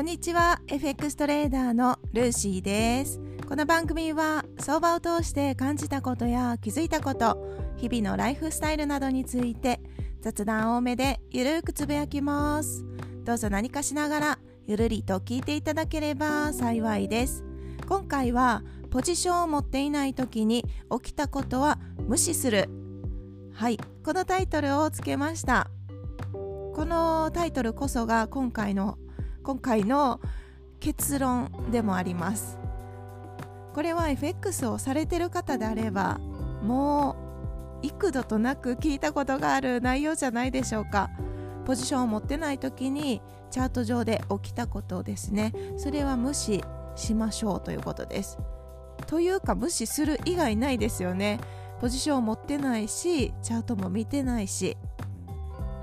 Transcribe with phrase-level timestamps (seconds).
[0.00, 0.62] こんにちは。
[0.66, 3.20] FX トレーダーのルーシーです。
[3.46, 7.36] この番組は相場を通して感じたことや気づいたこと
[7.76, 9.78] 日々のライフスタイルなどについて
[10.22, 12.82] 雑談多めでゆるくつぶやきます。
[13.24, 17.44] どうぞ何かしながらゆるりと聞いていただければ幸いです。
[17.86, 21.78] 今回はポジションを持っていない時に起きたことは
[22.08, 22.70] 無視する。
[23.52, 23.78] はい。
[24.02, 25.68] このタイトルをつけました。
[26.32, 28.96] このタイトルこそが今回の
[29.42, 30.20] 今回の
[30.80, 32.58] 結論でもあります。
[33.74, 36.18] これは FX をされてる方であれば
[36.62, 37.16] も
[37.82, 41.10] う幾度となく聞いたことがある内容じゃないでしょうか。
[41.64, 45.52] ポジションを持ってない時にチャート上で起きたことですね。
[45.76, 46.64] それは無視
[46.96, 48.38] しましょうということです。
[49.06, 51.40] というか無視する以外ないですよね。
[51.80, 54.76] ポジションを持ってないしチャートも見てないし。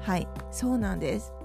[0.01, 1.36] はいそうなんです。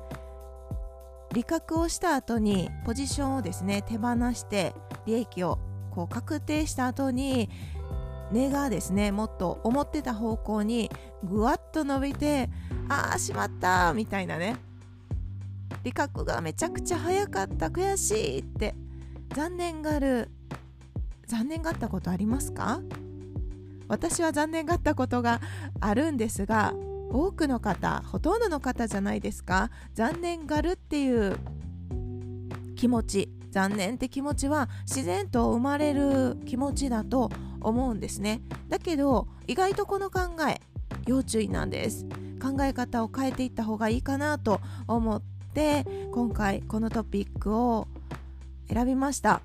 [1.33, 4.75] 利確をした後にポジションをですね手放して
[5.07, 5.59] 利益を
[5.91, 7.49] こう確定した後に
[8.33, 10.91] 値がですねもっと思ってた方向に
[11.25, 12.49] ぐわっと伸びて
[12.89, 14.57] ああしまったみたいなね。
[15.85, 18.75] 利確がめちゃくちゃ早かった悔しいって
[19.35, 20.31] 残念がる
[21.27, 22.81] 残念がったことありますか？
[23.89, 25.41] 私は残念がったことが
[25.81, 26.73] あるんですが
[27.13, 29.71] 多くの方ほとんどの方じゃないですか。
[29.95, 31.37] 残念がるっていう
[32.75, 38.41] 気持ち残念って気持ちは自然と生まれる気持ちだと思うんですね。
[38.69, 40.61] だけど意外とこの考え
[41.07, 42.07] 要注意なんです。
[42.41, 45.23] 考え方を変えていった方がいいかなと思っ
[45.55, 47.87] て今回このトピックを
[48.69, 49.43] 選びました。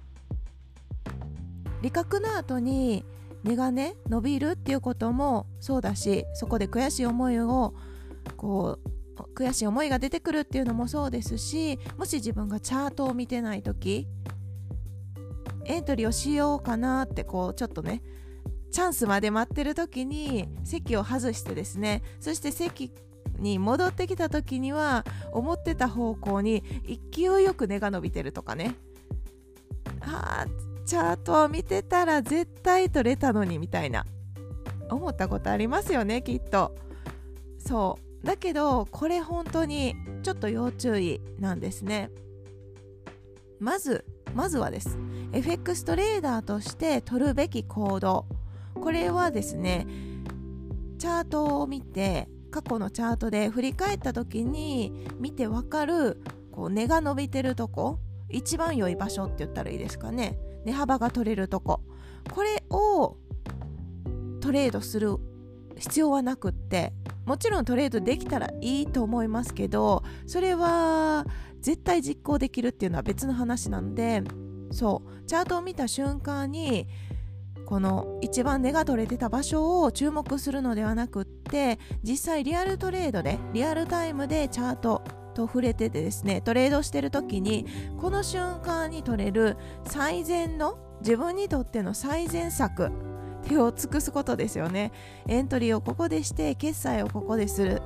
[1.82, 3.04] 理覚の後に
[3.48, 7.74] 値がね伸びるっていうこともそうだしそこで悔しい思いを
[8.36, 8.90] こう
[9.34, 14.08] 悔しい思いが出てくるっていうのもそうですしもし自分がチャートを見てない時
[15.66, 18.04] エントリーをしようかなってこうちょっとね
[18.72, 22.92] チャンスまで待ってる時に席を外してですねそして席
[23.40, 26.64] に戻ってきた時には思ってた方向に
[27.14, 28.76] 勢いよく根が伸びてるとかね。
[30.02, 34.06] あーチャートを見てたら絶対取れたのにみたいな。
[34.90, 36.74] 思ったことありますよねきっと。
[37.60, 38.26] そう。
[38.26, 42.10] だけどこれ本当にちょっと要注意なんですね。
[43.60, 44.98] まずまずはです。
[45.34, 48.26] FX トレーダーとして取るべき行動。
[48.74, 49.88] これはですね
[51.00, 56.22] チャートを見て過去のチャートで振り返った時に見てわかる
[56.54, 58.00] こう根が伸びてるとこ
[58.30, 60.40] 一番良い場所って言ったらいいですかね。
[60.66, 61.82] 値幅が取れるとこ。
[62.34, 63.18] これを
[64.42, 65.18] トレードする
[65.78, 66.94] 必要はなくって
[67.26, 71.26] もちろんトレードできたらいいと思いますけどそれは
[71.62, 74.24] 絶対実行できるっていうのは別の話なので
[74.72, 75.28] そう。
[75.28, 76.88] チャートを見た瞬間に
[77.66, 85.04] この一番値が取れてた場所を注目するのではなくって実際リアルトレードでリアルタイムでチャート
[85.38, 87.68] と触れててですねトレードしてる時に
[88.02, 89.56] この瞬間に取れる
[89.86, 92.92] 最善の自分にとっての最善策
[93.48, 94.92] 手を尽くすことですよね。
[95.28, 97.82] エントリーをここでして決済をここでする。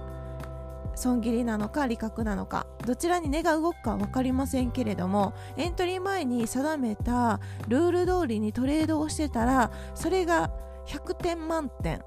[0.95, 10.51] 損切りなのか利確なのかどちらに値が動くか分かりませんけれどもエントリー前に定めたルール通りにトレードをしてたらそれが
[10.87, 12.01] 100点満点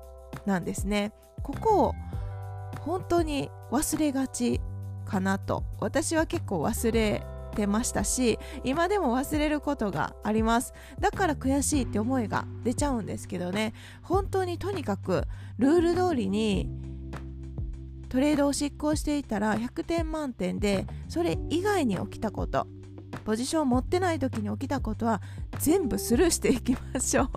[0.47, 1.12] なんですね。
[1.43, 1.93] ここを
[2.81, 4.60] 本当に忘れがち。
[5.04, 5.65] かなと。
[5.81, 7.22] 私は結構忘れ
[7.54, 10.75] てましたし今でも忘れることがあります。
[10.98, 13.72] だから悔しいって思いが出ちゃうんですけどね。
[14.03, 15.25] 本当にとにかく
[15.59, 16.69] ルール通りに
[18.09, 22.66] トレードを執行していたら100点満点でそれ以外に起きたこと
[23.25, 25.21] ポジションを持ってない時に起きたことは
[25.59, 27.28] 全部スルーしていきましょう。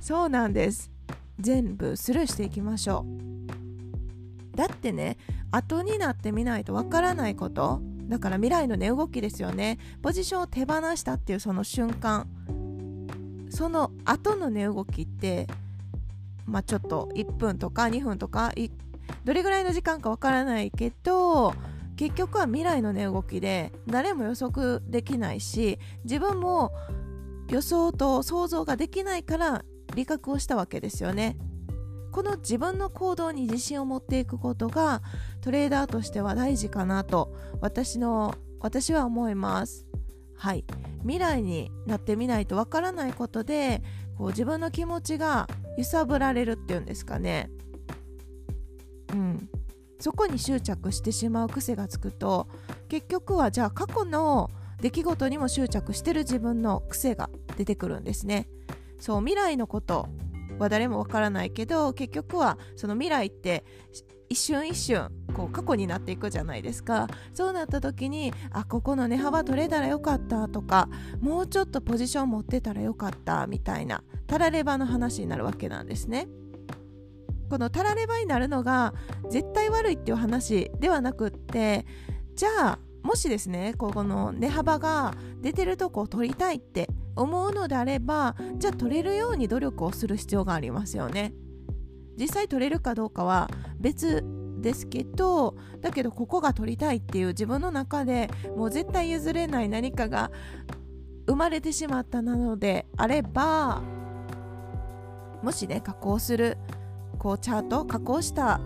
[0.00, 0.90] そうなんです。
[1.38, 3.04] 全部スルーしていきましょ
[3.56, 3.59] う。
[4.60, 5.16] だってね
[5.50, 7.80] 後になってみないとわからないこと。
[8.08, 9.78] だから未来の値動きですよね。
[10.02, 12.26] ポジションを手放したっていうその瞬間。
[13.48, 15.46] その後の値動きって
[16.44, 18.52] まあちょっと1分とか2分とか
[19.24, 21.54] どれぐらいの時間かわからないけど
[21.96, 26.72] 結局は未来の値動きで誰も予測できないし自分も
[27.48, 29.64] 予想と想像ができないから
[29.94, 31.36] 理覚をしたわけですよね。
[32.10, 35.02] この自分の行動に自信を持っていくことが
[35.40, 39.86] トレーダーとしては大事かなと私の私は思います。
[40.36, 40.64] はい。
[41.00, 43.82] 未来になってみないとわからないことで
[44.18, 45.48] こう自分の気持ちが
[45.78, 47.50] 揺さぶられるっていうんですかね。
[49.12, 49.48] うん。
[49.98, 52.48] そこに執着してしまう癖がつくと
[52.88, 57.28] 結局はじゃあ過去の出来事にも執着してる自分の癖が
[57.58, 58.48] 出てくるんですね。
[58.98, 60.08] そう未来のこと
[60.62, 63.64] は誰もわからないけど結局はその未来って
[64.28, 67.08] 一瞬一瞬こう過去になっていくじゃないですか。
[67.34, 70.88] そうなった時にあここの値幅取れたらよかったとか
[71.20, 76.28] もうちょっとポジション持ってたらよかったみたいなたらればの話になるわけなんですね。
[77.48, 78.94] このたらればになるのが
[79.28, 81.84] 絶対悪いっていう話ではなくって
[82.36, 86.88] じゃあもしですねここの値幅が出てるとこを取りたいって
[87.20, 91.34] 思うのであればじゃあ取れるように努力をする必要がありますよね。
[92.18, 94.24] 実際取れるかどうかは別
[94.60, 100.30] ですけどだけどここが取りたいっていう自分の中でもう絶対譲れない何かが
[101.26, 103.82] 生まれてしまったなのであれば
[105.42, 106.58] もしね加工する
[107.18, 108.60] こうチャート加工した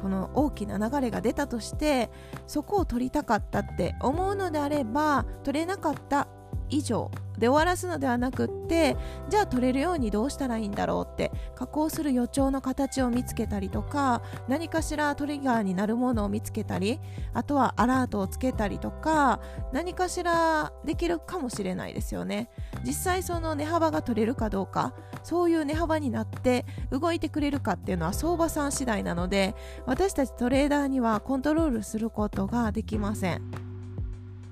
[0.00, 2.10] この大きな流れが出たとして
[2.46, 6.28] そこを取りたかったって思うのであれば取れなかった
[6.70, 8.96] 以上で終わらすのではなくって
[9.28, 17.00] じゃあ取れるようにどうしたらいいんだろうって加工する予兆の形を見つけたりとか何かしらトリガーになるものを見つけたり
[17.32, 19.40] あとはアラートをつけたりとか
[19.72, 22.50] 何かしらできるかもしれないですよね。
[22.84, 29.54] 実際その値幅が取れるかどうかそういう値幅になって動いてくれるかっていうのは相場さん次第なので
[29.86, 33.42] 私たちトレーダーにはコントロールすることができません。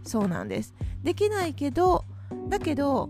[0.05, 0.75] そうなんです。
[1.03, 2.05] できないけど
[2.53, 3.09] だけど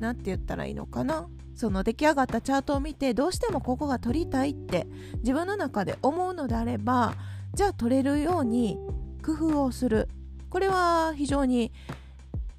[0.00, 1.26] 何て言ったらいいのかな？
[1.54, 4.86] その出来上がったチャートを見てどうしてもここが取りたいって
[5.20, 7.14] 自分の中で思うのであれば
[7.54, 8.78] じゃあ取れるように
[9.24, 10.10] 工夫をする。
[10.50, 11.72] これは非常に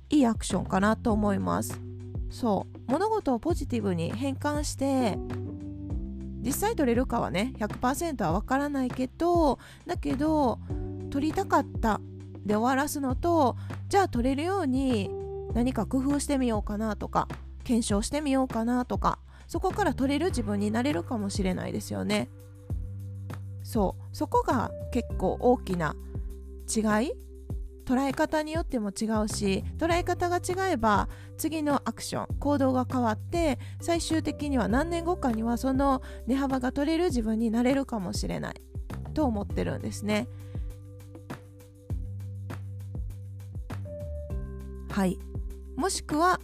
[0.10, 1.80] いいアクションかなと思います。
[2.32, 2.92] そう。
[2.92, 5.20] 物事をポジティブに変換して
[6.44, 10.58] 実際取れるかはね100%は分からないけどだけど
[11.12, 12.02] 取りたかった
[12.44, 13.56] で終わらすのと
[13.88, 15.12] じゃあ取れるように
[15.54, 17.28] 何か工夫してみようかなとか
[17.64, 22.30] 検証してみようかなとかそこから取れる自分になれるかもしれないですよね。
[23.64, 24.16] そう。
[24.16, 25.96] そこが結構大きな
[26.74, 27.14] 違い。
[27.86, 38.62] 捉え方によっても違うし捉え方が違えば次のアクション行動が変わって最終的には何年後かにはその値幅が取れる自分になれるかもしれない。
[39.14, 40.28] と思ってるんですね。
[44.90, 45.20] はい。
[45.76, 46.40] もしくは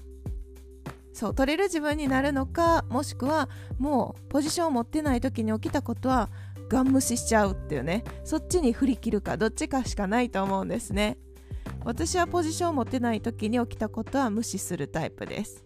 [1.14, 6.30] そう取れる自分になるのかもしくはもうポジションを持ってない時に起きたことは
[6.70, 8.04] ガン無視しちゃうっていうね。
[8.24, 11.18] そっちに振り切るかどっちかしかないと思うんですね。
[11.86, 15.64] 私はポジションを持ってない時に起きたことは無視するタイプです。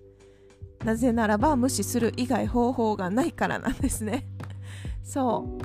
[0.85, 4.25] なぜならば無視する以外方法がないからなんですね。
[5.03, 5.61] そう。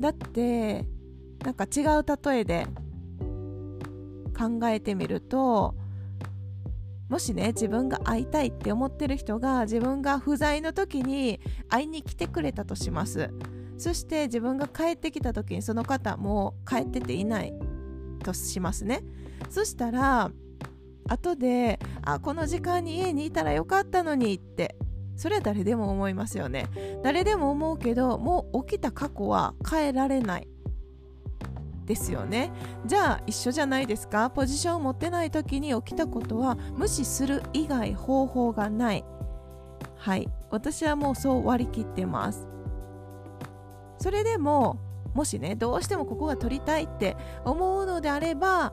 [0.00, 0.84] だって
[1.44, 2.66] なんか違う例えで
[4.42, 5.74] 考えてみると
[7.08, 13.30] もしね自分が会いたいって思ってる人が自分が不在の時に会いに来てくれたとします。
[13.76, 17.52] そして自分が帰ってきた時にその方も帰ってていない
[18.24, 19.02] としますね。
[19.50, 20.30] そしたら
[21.08, 24.76] 後であこの時間に家にいたらよかったのにって
[25.16, 26.66] それは誰でも思いますよね。
[27.02, 30.48] 誰でも思うけどもう起きた過去は変えられない。
[31.86, 32.52] ですよね。
[32.86, 34.30] じゃあ一緒じゃないですか。
[34.30, 39.04] ポジションを持ってない時に起きたことは無視する以外方法がない。
[39.96, 40.28] はい。
[40.50, 42.46] 私はもうそう割り切ってます。
[43.98, 44.78] それでも
[45.14, 48.72] もしねどうしてもここが取りたいって思うのであれば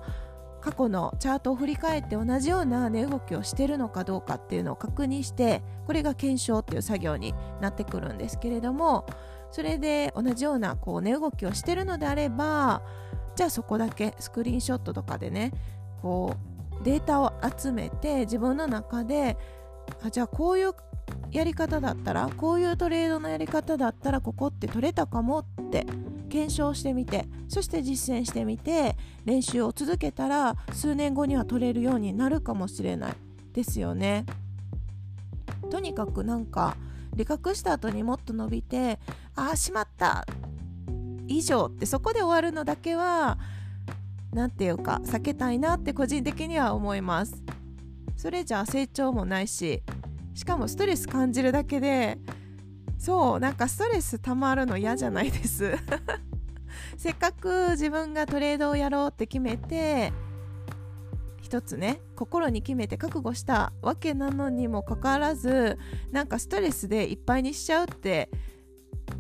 [0.61, 9.05] 過去のチャートを振り返って同じような値動きをしてるのかどうかっていうのを確認してこれが検証っていう作業になってくるんですけれども
[9.51, 12.81] それで同じようなこう値動きをしてるのであれば
[13.35, 15.51] じゃあそこだけスクリーンショットとかでね
[16.01, 19.37] こうデータを集めて自分の中で
[20.03, 20.73] あじゃあこういう
[21.31, 25.85] やり方だったらこういうトレードのやり方だったらここって取れたかもって
[26.29, 33.13] 検証してみてそして実践してみて練習を続けたら数年後には取れるようになるかもしれない
[33.53, 34.25] ですよね。
[35.71, 36.77] とにかくなんか
[37.15, 38.99] 理覚した後にもっと伸びて
[39.39, 40.25] ああしまった。
[41.27, 43.37] 以上ってそこで終わるのだけは
[44.33, 47.41] 何て言うか避けたいなって個人的には思います。
[48.17, 49.81] それじゃあ成長もないし
[50.33, 52.17] しかもストレス感じるだけで
[52.97, 55.73] そうなんかストレスたまるの嫌じゃないです。
[56.97, 60.11] せっかく自分がトレードをやろうって決めて
[61.41, 65.79] 一つね心に決めて覚悟したわけなのにもかかわらず
[66.11, 68.29] なんかストレスでいっぱいにしちゃうって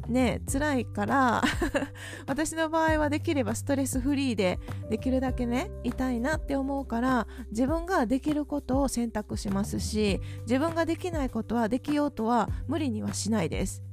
[0.09, 1.41] ね辛いから
[2.27, 13.83] 私の場合はできればストレスフリーでできるだけね痛いなって思うから自分ができることを選択しますし自分ができないことはできようとは無理にはしないです。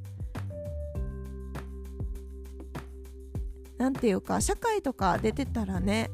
[3.78, 6.10] なんていうか社会とか出てたらね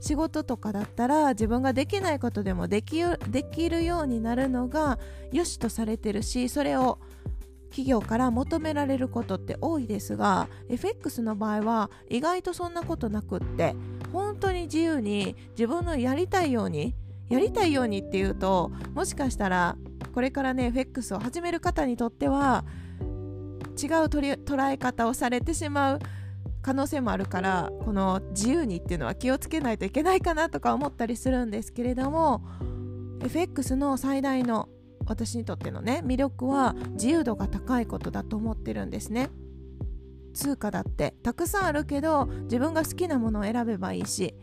[0.00, 4.98] 仕事とかだったら自分ができないことでもできできるようになるのが
[5.32, 6.98] 良しとされてるしそれを
[7.72, 13.74] 企業から求められることって多いですが FX の場合は意外とそんなことなくって
[14.12, 16.94] 本当に自由に自分のやりたいように
[17.30, 19.76] やりたいようにっていうともしかしたら
[20.14, 22.64] これからね FX を始める方にとっては
[23.00, 25.98] 違う捉え方をされてしまう
[26.60, 32.42] 可能性もあるからこの自由にっていうのは気をつけないといけないかなとか思ったりするんですけれども
[33.24, 34.68] FX の最大の
[35.06, 39.30] 私にとってのね魅力は自由度が高いことだと思ってるんですね。
[40.34, 44.34] 通貨だってたくさんあるけど自分が好きなものを選べばいいし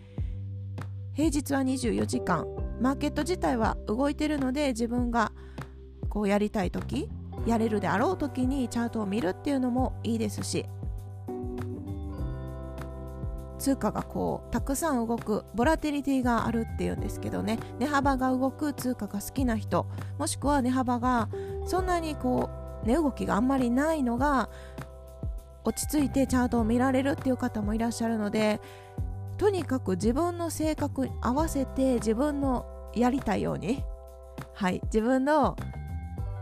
[1.14, 2.46] 平日は24時間
[2.80, 5.32] マーケット自体は動いてるので自分が
[6.08, 7.10] こうやりたい時
[7.46, 10.66] やれるであろう時にチャートを見るっていうのもいいですし
[13.60, 17.60] 通貨がこうたくさん動くボラティリティがあるっていうんですけどね。
[17.78, 19.86] 値幅が動く通貨が好きな人。
[20.18, 21.30] もしくは値幅が
[21.66, 22.50] そんなにこ
[22.84, 24.50] う値動きがあんまりないのが
[25.66, 28.62] 落ち着いてチャートを見られるっていう方もいらっしゃるので
[29.38, 33.84] とにかく自分の性格に合わせて自分のやりたいように
[34.54, 35.58] はい自分の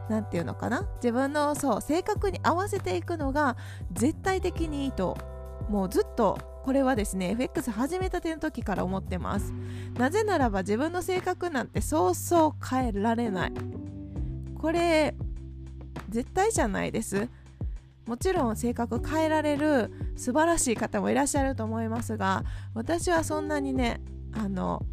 [0.08, 0.88] 何て言うのかな？
[0.98, 3.58] 自分のそう性格に合わせていくのが
[3.92, 5.18] 絶対的にいいと
[5.68, 9.54] もうずっとこれはですね FX 始めたての時から思ってます。
[9.94, 13.54] なぜならば自分の性格なんてそうそう変えられない。
[14.54, 15.16] これ
[16.10, 17.30] 絶対じゃないです。
[18.06, 22.44] もちろん性格変えられる素晴らしい方もいらっしゃると思いますが
[22.74, 24.02] 私はそんなにね
[24.34, 24.86] あの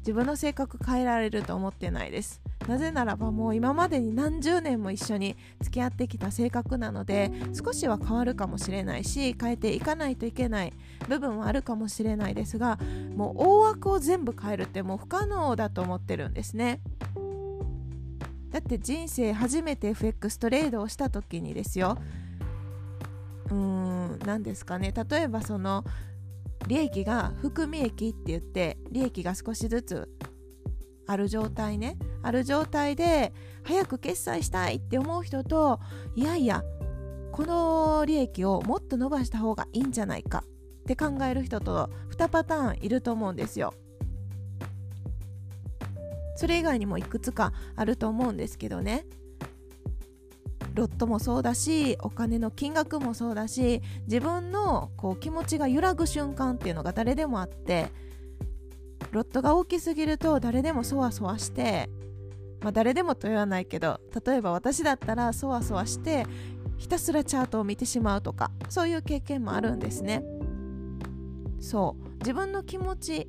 [0.00, 2.42] 自分の性格変えられると思ってないです。
[2.68, 10.72] なぜならばもう今までに何十年も一緒に付き合ってきた性格なので少しは変わるかもしれないし変えていかないといけない
[11.08, 12.78] 部分はあるかもしれないですが
[13.16, 16.80] もう大枠を全部変えるってもう不可能だと思ってるんですね。
[18.50, 21.96] だって人生初めて FX トレードをした時にですよ。
[23.46, 24.92] うーん何ですかね。
[25.08, 25.84] 例えばその
[26.68, 30.08] 利益が含み益って言って利益が少しずつ
[31.06, 31.96] ある状態ね。
[32.22, 33.32] ある状態で
[33.64, 35.80] 早く決済したいって思う人と
[36.14, 36.62] いやいや
[37.32, 40.44] この利益をもっと伸ばした方がいいんじゃないか
[40.82, 43.74] って考える人と2パターンいると思うんですよ。
[46.36, 49.06] それ以外にもいくつかあると思うんですけどね
[50.74, 57.90] ロットもそうだしお金の金額もそうだし自分のこう気持ちが揺らぐ瞬間っていうのが誰でもあって
[59.12, 61.90] ロットが大きすぎると誰でもそわそわして
[62.62, 66.26] まあ、誰でもと言わないけど例えば私だったらそわそわして
[66.78, 70.24] ひたすらチャートを見てしまうとかそういう経験もあるんですね。
[71.60, 72.08] そう。
[72.18, 73.28] 自分の気持ち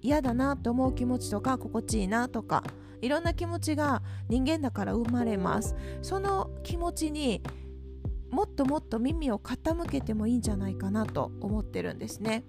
[0.00, 2.62] 嫌だなと思う気持ちとか心地いいなとか
[3.02, 5.74] いろんな気持ちが人間だから生まれます。
[6.02, 7.42] その気持ちに
[8.30, 12.44] もっともっと耳を傾けてもいいんじゃないかなと思ってるんですね。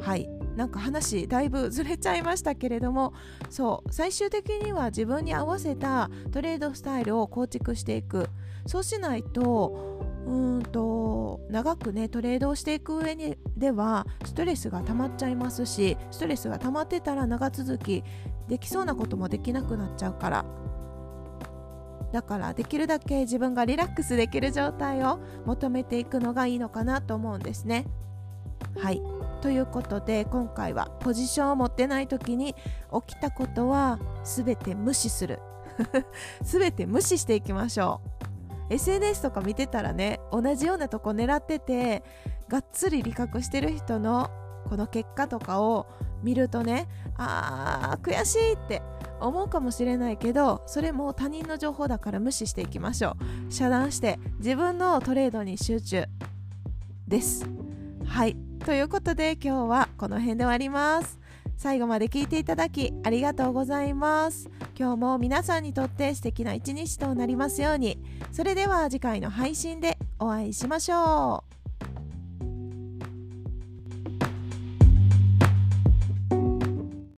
[0.00, 0.41] はい。
[0.56, 3.14] なんか話だいぶずれちゃいましたけれども
[3.48, 8.28] そう最終的には自分に合わせたトレードスタイルを構築していく。
[8.66, 18.04] そうしないとうんと長くねトレードをしていく上にではストレスが溜まっちゃいますしストレスが溜まってたら長続き
[18.48, 20.44] できそうなこともできなくなっちゃうから。
[22.12, 27.86] だからできるだけ自分がリラックスできる状態を求めていくのがいいのかなと思うんですね。
[28.76, 29.02] はい。
[29.42, 32.54] ということで今回はポジションを持ってない時に
[33.06, 35.40] 起きたことは全て無視する。
[36.42, 38.00] 全て無視していきましょ
[38.70, 38.74] う。
[38.74, 42.04] SNS とか見てたらね同じようなとこ狙ってて
[42.48, 44.30] がっつり理覚してる人の
[44.68, 45.88] この結果とかを
[46.22, 48.80] 見るとねあー悔しいって
[49.20, 53.16] 思うかもしれないけどそれも他人の情報だから無視していきましょ
[53.48, 53.52] う。
[53.52, 56.04] 遮断して自分のトレードに集中
[57.08, 57.71] です。
[58.12, 58.36] はい。
[58.66, 61.18] ということで今日はこの辺で終わります。
[61.56, 64.50] 最後まで聞いていただきありがとうございます。
[64.78, 67.98] 今日も皆さんにとって素敵な一日となりますように。
[68.30, 71.51] それでは次回の配信でお会いしましょう。